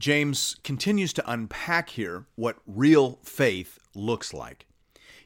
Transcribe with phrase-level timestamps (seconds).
[0.00, 4.64] James continues to unpack here what real faith looks like.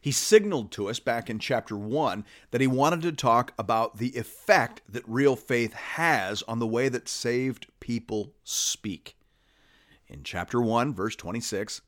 [0.01, 4.11] He signaled to us back in chapter 1 that he wanted to talk about the
[4.17, 9.17] effect that real faith has on the way that saved people speak.
[10.09, 11.81] In chapter 1, verse 26,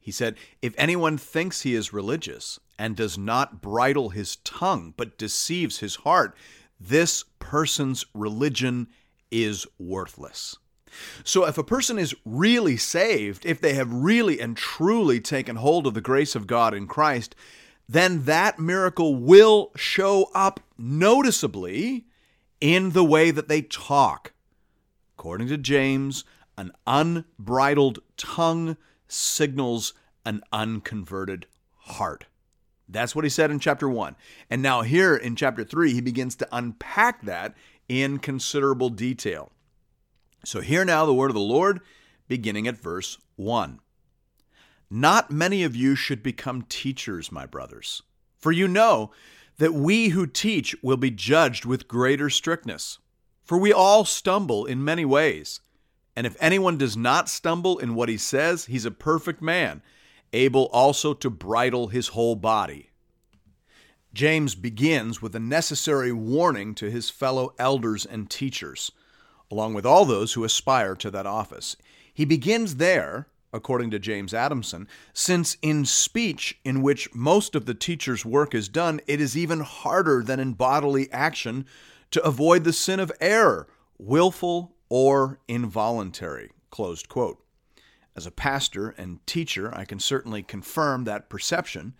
[0.00, 5.18] he said, If anyone thinks he is religious and does not bridle his tongue but
[5.18, 6.34] deceives his heart,
[6.80, 8.88] this person's religion
[9.30, 10.56] is worthless.
[11.24, 15.86] So, if a person is really saved, if they have really and truly taken hold
[15.86, 17.34] of the grace of God in Christ,
[17.88, 22.06] then that miracle will show up noticeably
[22.60, 24.32] in the way that they talk.
[25.18, 26.24] According to James,
[26.56, 28.76] an unbridled tongue
[29.08, 29.92] signals
[30.24, 31.46] an unconverted
[31.76, 32.26] heart.
[32.88, 34.16] That's what he said in chapter 1.
[34.50, 37.54] And now, here in chapter 3, he begins to unpack that
[37.88, 39.50] in considerable detail.
[40.44, 41.80] So, hear now the word of the Lord,
[42.28, 43.80] beginning at verse 1.
[44.90, 48.02] Not many of you should become teachers, my brothers,
[48.38, 49.10] for you know
[49.58, 52.98] that we who teach will be judged with greater strictness.
[53.42, 55.60] For we all stumble in many ways.
[56.14, 59.82] And if anyone does not stumble in what he says, he's a perfect man
[60.32, 62.90] able also to bridle his whole body.
[64.14, 68.92] James begins with a necessary warning to his fellow elders and teachers,
[69.52, 71.76] along with all those who aspire to that office.
[72.14, 77.74] He begins there, according to James Adamson, since in speech, in which most of the
[77.74, 81.66] teacher's work is done, it is even harder than in bodily action
[82.12, 83.68] to avoid the sin of error,
[83.98, 86.50] willful or involuntary.
[86.70, 87.44] Closed quote.
[88.16, 91.92] As a pastor and teacher, I can certainly confirm that perception.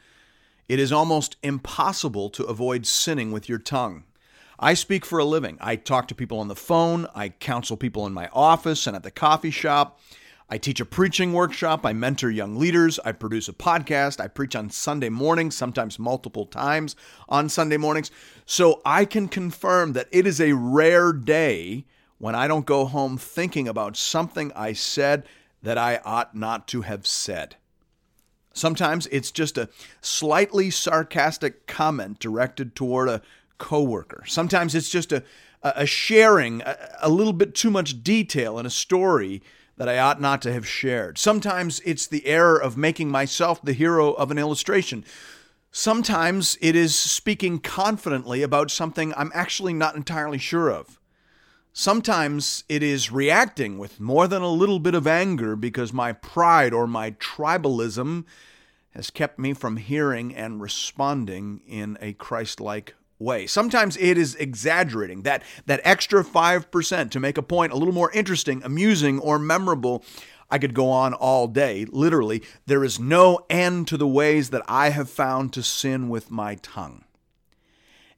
[0.71, 4.05] It is almost impossible to avoid sinning with your tongue.
[4.63, 5.59] I speak for a living.
[5.61, 9.03] I talk to people on the phone, I counsel people in my office and at
[9.03, 9.99] the coffee shop.
[10.49, 14.55] I teach a preaching workshop, I mentor young leaders, I produce a podcast, I preach
[14.55, 16.95] on Sunday mornings, sometimes multiple times
[17.29, 18.13] on Sunday mornings.
[18.47, 21.85] So I can confirm that it is a rare day
[22.19, 25.25] when I don't go home thinking about something I said
[25.65, 27.57] that I ought not to have said.
[28.55, 33.23] Sometimes it's just a slightly sarcastic comment directed toward a
[33.59, 34.25] coworker.
[34.27, 35.23] Sometimes it's just a,
[35.63, 39.43] a sharing a, a little bit too much detail in a story
[39.77, 41.19] that I ought not to have shared.
[41.19, 45.05] Sometimes it's the error of making myself the hero of an illustration.
[45.71, 51.01] Sometimes it is speaking confidently about something I'm actually not entirely sure of.
[51.73, 56.75] Sometimes it is reacting with more than a little bit of anger because my pride
[56.75, 58.27] or my tribalism
[58.91, 63.47] has kept me from hearing and responding in a Christ like way.
[63.47, 68.11] Sometimes it is exaggerating that, that extra 5% to make a point a little more
[68.13, 70.05] interesting, amusing, or memorable.
[70.51, 71.87] I could go on all day.
[71.87, 76.31] Literally, there is no end to the ways that I have found to sin with
[76.31, 77.05] my tongue.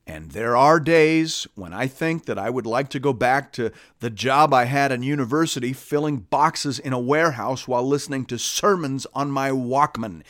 [0.06, 3.72] And there are days when I think that I would like to go back to
[4.00, 9.06] the job I had in university filling boxes in a warehouse while listening to sermons
[9.14, 10.22] on my Walkman.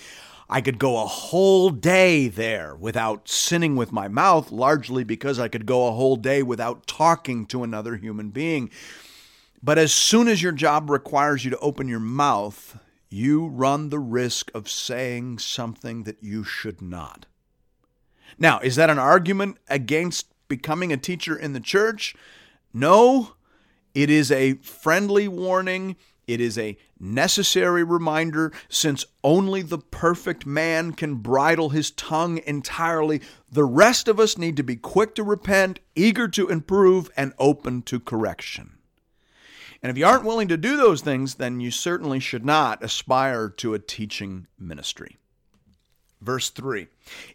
[0.49, 5.49] I could go a whole day there without sinning with my mouth, largely because I
[5.49, 8.71] could go a whole day without talking to another human being.
[9.63, 12.79] But as soon as your job requires you to open your mouth,
[13.09, 17.27] you run the risk of saying something that you should not.
[18.39, 22.15] Now, is that an argument against becoming a teacher in the church?
[22.73, 23.35] No.
[23.95, 25.97] It is a friendly warning.
[26.27, 33.21] It is a necessary reminder since only the perfect man can bridle his tongue entirely.
[33.51, 37.83] The rest of us need to be quick to repent, eager to improve, and open
[37.83, 38.79] to correction.
[39.83, 43.51] And if you aren't willing to do those things, then you certainly should not aspire
[43.51, 45.19] to a teaching ministry.
[46.23, 46.89] Verse 3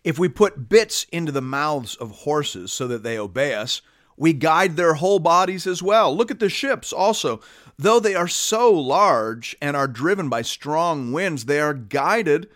[0.04, 3.84] If we put bits into the mouths of horses so that they obey us,
[4.20, 6.16] we guide their whole bodies as well.
[6.16, 7.40] Look at the ships also.
[7.78, 12.50] Though they are so large and are driven by strong winds, they are guided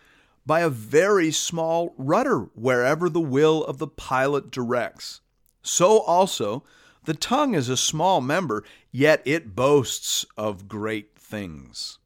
[0.46, 5.22] by a very small rudder wherever the will of the pilot directs.
[5.62, 6.66] So also,
[7.06, 11.98] the tongue is a small member, yet it boasts of great things.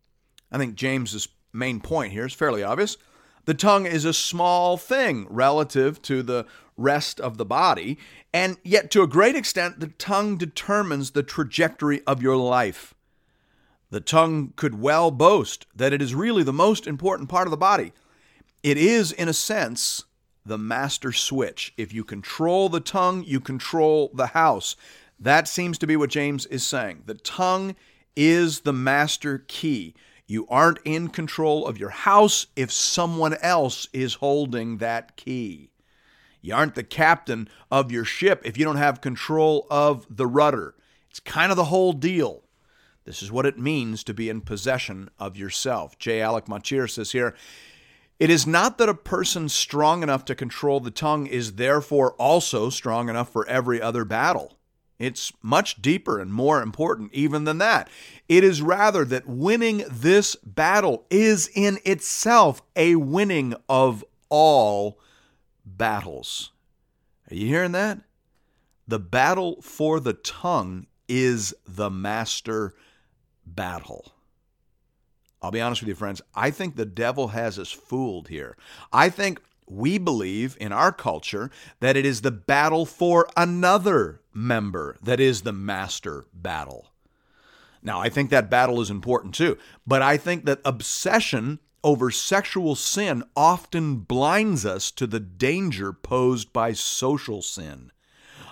[0.52, 2.98] I think James is main point here is fairly obvious.
[3.48, 6.46] The tongue is a small thing relative to the
[6.76, 7.98] rest of the body,
[8.34, 12.94] and yet to a great extent, the tongue determines the trajectory of your life.
[13.90, 17.56] The tongue could well boast that it is really the most important part of the
[17.58, 17.94] body.
[18.64, 20.04] It is, in a sense,
[20.46, 21.74] the master switch.
[21.78, 24.76] If you control the tongue, you control the house.
[25.18, 27.04] That seems to be what James is saying.
[27.06, 27.78] The tongue
[28.14, 29.96] is the master key.
[30.28, 35.70] You aren't in control of your house if someone else is holding that key.
[36.42, 40.76] You aren't the captain of your ship if you don't have control of the rudder.
[41.10, 42.44] It's kind of the whole deal.
[43.06, 45.98] This is what it means to be in possession of yourself.
[45.98, 46.20] J.
[46.22, 47.34] Alec Motyer says here
[48.20, 52.70] It is not that a person strong enough to control the tongue is therefore also
[52.70, 54.57] strong enough for every other battle.
[55.00, 57.90] It's much deeper and more important even than that.
[58.28, 65.00] It is rather that winning this battle is in itself a winning of all
[65.66, 66.52] battles.
[67.30, 68.00] Are you hearing that?
[68.88, 72.74] The battle for the tongue is the master
[73.46, 74.14] battle.
[75.42, 76.22] I'll be honest with you, friends.
[76.34, 78.58] I think the devil has us fooled here.
[78.92, 84.98] I think we believe in our culture that it is the battle for another member
[85.02, 86.92] that is the master battle.
[87.82, 92.76] Now, I think that battle is important too, but I think that obsession over sexual
[92.76, 97.92] sin often blinds us to the danger posed by social sin.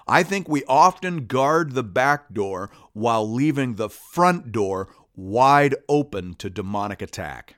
[0.08, 6.36] I think we often guard the back door while leaving the front door wide open
[6.36, 7.56] to demonic attack.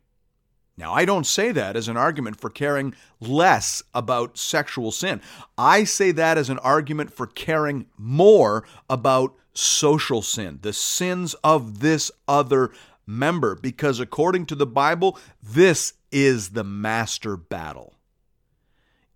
[0.78, 5.22] Now, I don't say that as an argument for caring less about sexual sin.
[5.58, 11.80] I say that as an argument for caring more about social sin, the sins of
[11.80, 12.72] this other
[13.08, 17.97] member, because according to the Bible, this is the master battle.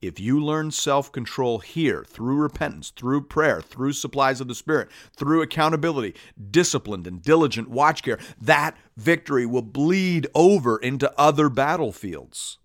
[0.01, 4.89] If you learn self control here through repentance, through prayer, through supplies of the Spirit,
[5.15, 6.15] through accountability,
[6.49, 12.57] disciplined and diligent watch care, that victory will bleed over into other battlefields.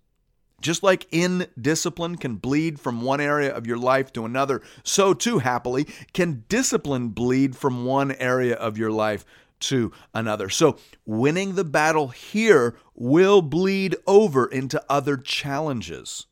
[0.61, 5.37] Just like indiscipline can bleed from one area of your life to another, so too,
[5.37, 9.23] happily, can discipline bleed from one area of your life
[9.59, 10.49] to another.
[10.49, 16.25] So, winning the battle here will bleed over into other challenges.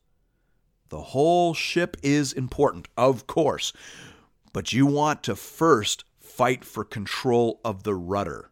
[0.88, 3.72] The whole ship is important, of course,
[4.52, 8.50] but you want to first fight for control of the rudder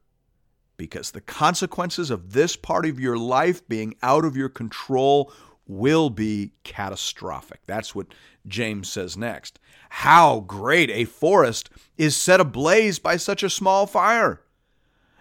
[0.77, 5.33] because the consequences of this part of your life being out of your control
[5.67, 7.61] will be catastrophic.
[7.67, 8.09] That's what
[8.47, 9.59] James says next.
[9.89, 14.44] How great a forest is set ablaze by such a small fire!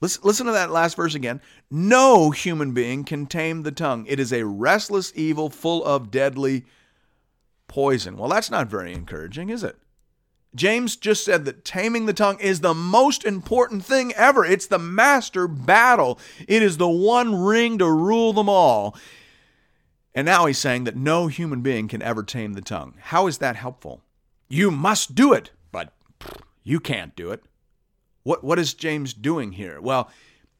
[0.00, 1.40] Listen, listen to that last verse again.
[1.70, 4.04] No human being can tame the tongue.
[4.06, 6.64] It is a restless evil full of deadly
[7.68, 8.16] poison.
[8.16, 9.76] Well, that's not very encouraging, is it?
[10.54, 14.44] James just said that taming the tongue is the most important thing ever.
[14.44, 18.96] It's the master battle, it is the one ring to rule them all.
[20.14, 22.94] And now he's saying that no human being can ever tame the tongue.
[23.00, 24.02] How is that helpful?
[24.48, 25.92] You must do it, but
[26.62, 27.42] you can't do it.
[28.24, 29.80] What, what is James doing here?
[29.80, 30.10] Well,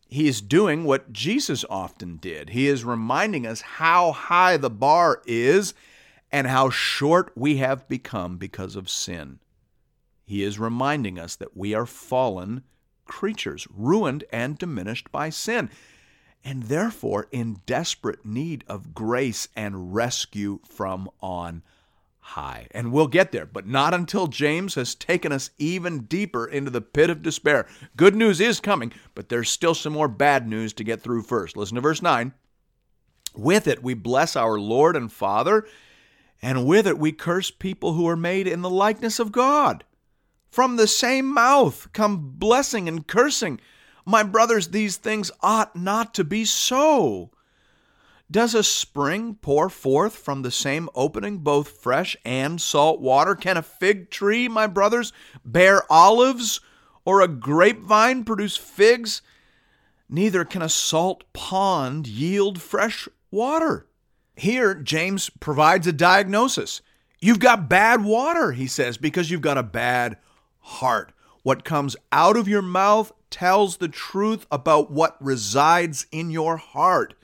[0.08, 2.50] he is doing what Jesus often did.
[2.50, 5.74] He is reminding us how high the bar is
[6.30, 9.40] and how short we have become because of sin.
[10.24, 12.62] He is reminding us that we are fallen
[13.06, 15.70] creatures, ruined and diminished by sin,
[16.44, 21.62] and therefore in desperate need of grace and rescue from on
[22.24, 22.66] high.
[22.70, 26.80] And we'll get there, but not until James has taken us even deeper into the
[26.80, 27.66] pit of despair.
[27.96, 31.54] Good news is coming, but there's still some more bad news to get through first.
[31.54, 32.32] Listen to verse 9.
[33.36, 35.66] With it we bless our Lord and Father,
[36.40, 39.84] and with it we curse people who are made in the likeness of God.
[40.50, 43.60] From the same mouth come blessing and cursing.
[44.06, 47.32] My brothers, these things ought not to be so.
[48.34, 53.36] Does a spring pour forth from the same opening both fresh and salt water?
[53.36, 55.12] Can a fig tree, my brothers,
[55.44, 56.60] bear olives,
[57.04, 59.22] or a grapevine produce figs?
[60.08, 63.86] Neither can a salt pond yield fresh water.
[64.34, 66.82] Here, James provides a diagnosis.
[67.20, 70.16] You've got bad water, he says, because you've got a bad
[70.58, 71.12] heart.
[71.44, 77.14] What comes out of your mouth tells the truth about what resides in your heart.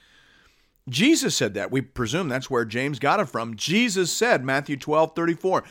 [0.88, 1.70] Jesus said that.
[1.70, 3.56] We presume that's where James got it from.
[3.56, 5.64] Jesus said, Matthew 12, 34,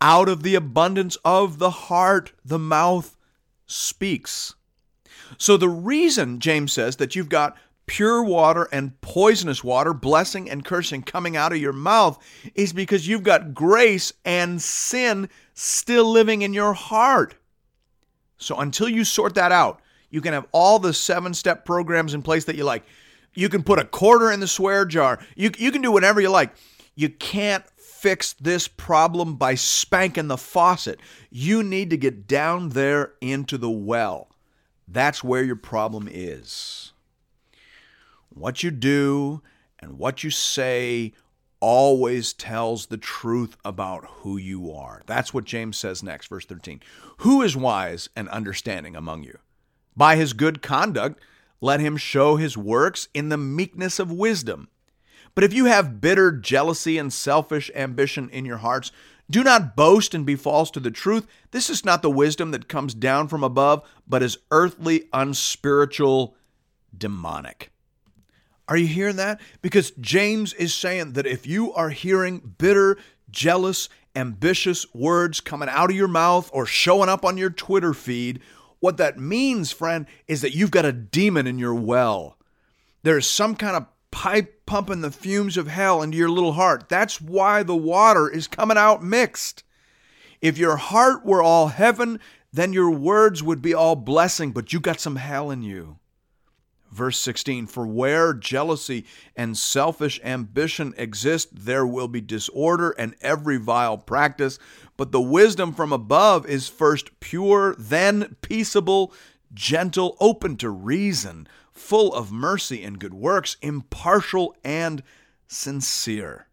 [0.00, 3.16] out of the abundance of the heart, the mouth
[3.66, 4.54] speaks.
[5.38, 7.56] So the reason, James says, that you've got
[7.86, 12.18] pure water and poisonous water, blessing and cursing coming out of your mouth
[12.54, 17.34] is because you've got grace and sin still living in your heart.
[18.38, 19.80] So until you sort that out,
[20.10, 22.84] you can have all the seven step programs in place that you like.
[23.34, 25.18] You can put a quarter in the swear jar.
[25.36, 26.54] You, you can do whatever you like.
[26.94, 31.00] You can't fix this problem by spanking the faucet.
[31.30, 34.28] You need to get down there into the well.
[34.86, 36.92] That's where your problem is.
[38.28, 39.42] What you do
[39.78, 41.14] and what you say
[41.60, 45.00] always tells the truth about who you are.
[45.06, 46.82] That's what James says next, verse 13.
[47.18, 49.38] Who is wise and understanding among you?
[49.96, 51.22] By his good conduct,
[51.60, 54.68] let him show his works in the meekness of wisdom.
[55.34, 58.92] But if you have bitter jealousy and selfish ambition in your hearts,
[59.30, 61.26] do not boast and be false to the truth.
[61.50, 66.36] This is not the wisdom that comes down from above, but is earthly, unspiritual,
[66.96, 67.70] demonic.
[68.68, 69.40] Are you hearing that?
[69.62, 72.96] Because James is saying that if you are hearing bitter,
[73.30, 78.40] jealous, ambitious words coming out of your mouth or showing up on your Twitter feed,
[78.84, 82.36] what that means, friend, is that you've got a demon in your well.
[83.02, 86.90] There's some kind of pipe pumping the fumes of hell into your little heart.
[86.90, 89.64] That's why the water is coming out mixed.
[90.42, 92.20] If your heart were all heaven,
[92.52, 95.98] then your words would be all blessing, but you got some hell in you.
[96.94, 103.56] Verse 16 For where jealousy and selfish ambition exist, there will be disorder and every
[103.56, 104.60] vile practice.
[104.96, 109.12] But the wisdom from above is first pure, then peaceable,
[109.52, 115.02] gentle, open to reason, full of mercy and good works, impartial and
[115.48, 116.46] sincere.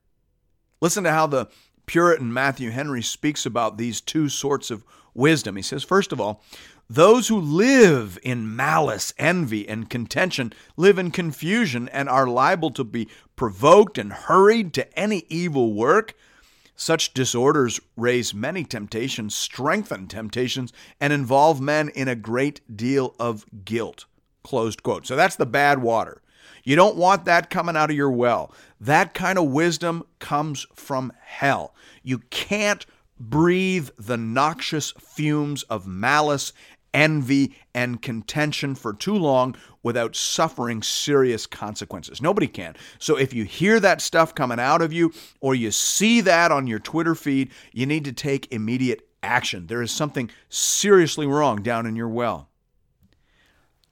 [0.81, 1.50] Listen to how the
[1.86, 4.83] Puritan Matthew Henry speaks about these two sorts of
[5.13, 5.55] wisdom.
[5.55, 6.43] He says, first of all,
[6.93, 12.83] those who live in malice, envy, and contention live in confusion and are liable to
[12.83, 13.07] be
[13.38, 16.13] provoked and hurried to any evil work.
[16.75, 23.45] Such disorders raise many temptations, strengthen temptations, and involve men in a great deal of
[23.63, 24.05] guilt.
[24.43, 25.07] Closed quote.
[25.07, 26.21] So that's the bad water.
[26.65, 28.53] You don't want that coming out of your well.
[28.81, 31.74] That kind of wisdom comes from hell.
[32.03, 32.86] You can't
[33.17, 36.53] breathe the noxious fumes of malice
[36.93, 42.21] envy, and contention for too long without suffering serious consequences.
[42.21, 42.75] Nobody can.
[43.00, 46.67] So if you hear that stuff coming out of you or you see that on
[46.67, 49.67] your Twitter feed, you need to take immediate action.
[49.67, 52.50] There is something seriously wrong down in your well.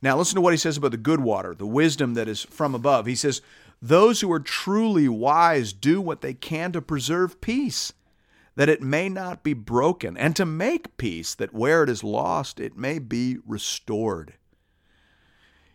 [0.02, 2.74] Now, listen to what he says about the good water, the wisdom that is from
[2.74, 3.06] above.
[3.06, 3.42] He says,
[3.82, 7.92] Those who are truly wise do what they can to preserve peace
[8.60, 12.60] that it may not be broken, and to make peace, that where it is lost,
[12.60, 14.34] it may be restored.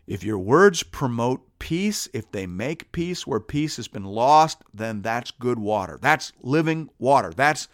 [0.06, 5.00] If your words promote peace, if they make peace where peace has been lost, then
[5.00, 5.98] that's good water.
[5.98, 7.32] That's living water.
[7.34, 7.68] That's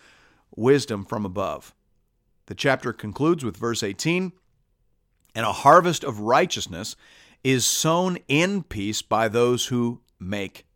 [0.55, 1.75] wisdom from above.
[2.47, 4.31] The chapter concludes with verse 18
[5.35, 6.95] And a harvest of righteousness
[7.43, 10.69] is sown in peace by those who make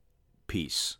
[0.48, 0.96] peace.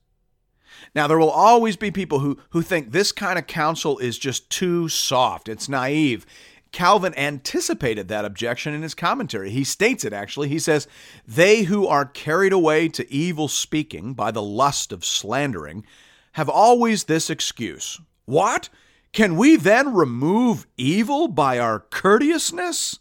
[0.94, 4.50] Now, there will always be people who, who think this kind of counsel is just
[4.50, 6.26] too soft, it's naive.
[6.72, 9.50] Calvin anticipated that objection in his commentary.
[9.50, 10.48] He states it actually.
[10.48, 10.88] He says,
[11.24, 15.84] They who are carried away to evil speaking by the lust of slandering
[16.32, 18.68] have always this excuse What?
[19.12, 22.98] Can we then remove evil by our courteousness?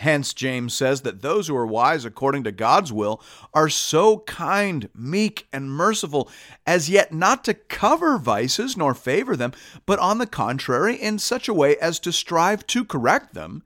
[0.00, 4.88] Hence, James says that those who are wise according to God's will are so kind,
[4.94, 6.30] meek, and merciful
[6.66, 9.52] as yet not to cover vices nor favor them,
[9.84, 13.62] but on the contrary, in such a way as to strive to correct them,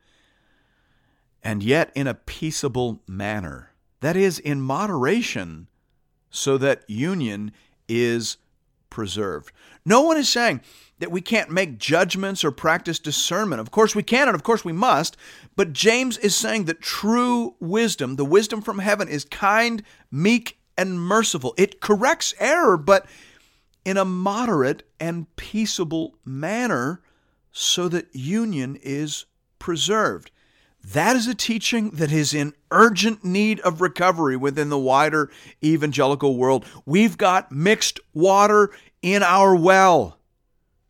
[1.40, 3.70] and yet in a peaceable manner.
[4.00, 5.68] That is, in moderation,
[6.30, 7.52] so that union
[7.88, 8.38] is
[8.94, 9.52] preserved.
[9.84, 10.60] No one is saying,
[11.00, 13.60] that we can't make judgments or practice discernment.
[13.60, 15.16] Of course we can, and of course we must.
[15.56, 21.00] But James is saying that true wisdom, the wisdom from heaven, is kind, meek, and
[21.00, 21.52] merciful.
[21.58, 23.06] It corrects error, but
[23.84, 27.02] in a moderate and peaceable manner
[27.52, 29.26] so that union is
[29.58, 30.30] preserved.
[30.92, 35.30] That is a teaching that is in urgent need of recovery within the wider
[35.62, 36.66] evangelical world.
[36.84, 40.18] We've got mixed water in our well.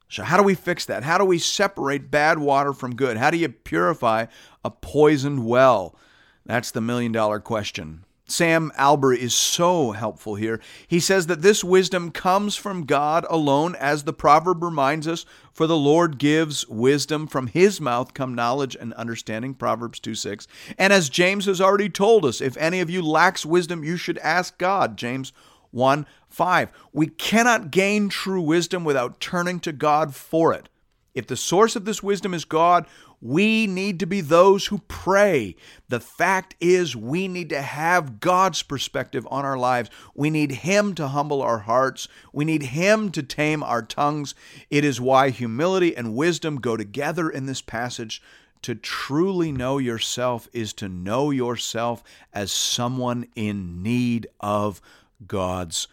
[0.08, 1.04] So, how do we fix that?
[1.04, 3.16] How do we separate bad water from good?
[3.16, 4.26] How do you purify
[4.64, 5.96] a poisoned well?
[6.44, 8.04] That's the million dollar question.
[8.26, 10.60] Sam Allberry is so helpful here.
[10.88, 15.66] He says that this wisdom comes from God alone, as the proverb reminds us, for
[15.66, 17.26] the Lord gives wisdom.
[17.26, 20.46] From his mouth come knowledge and understanding, Proverbs 2 6.
[20.78, 24.18] And as James has already told us, if any of you lacks wisdom, you should
[24.18, 25.32] ask God, James
[25.70, 26.72] 1 5.
[26.92, 30.70] We cannot gain true wisdom without turning to God for it.
[31.14, 32.86] If the source of this wisdom is God,
[33.24, 35.56] we need to be those who pray.
[35.88, 39.88] The fact is, we need to have God's perspective on our lives.
[40.14, 42.06] We need Him to humble our hearts.
[42.34, 44.34] We need Him to tame our tongues.
[44.68, 48.20] It is why humility and wisdom go together in this passage.
[48.60, 54.82] To truly know yourself is to know yourself as someone in need of
[55.26, 55.88] God's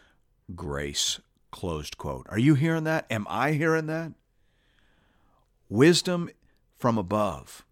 [0.54, 1.22] grace.
[1.50, 2.28] Closed quote.
[2.30, 3.06] Are you hearing that?
[3.10, 4.12] Am I hearing that?
[5.70, 6.30] Wisdom
[6.82, 7.64] from above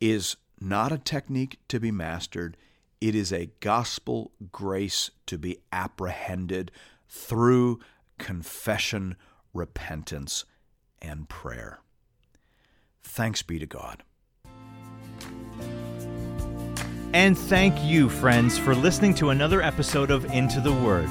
[0.00, 2.56] is not a technique to be mastered,
[2.98, 6.70] it is a gospel grace to be apprehended
[7.08, 7.78] through
[8.18, 9.16] confession,
[9.52, 10.46] repentance,
[11.02, 11.80] and prayer.
[13.02, 14.02] Thanks be to God.
[17.12, 21.10] And thank you, friends, for listening to another episode of Into the Word.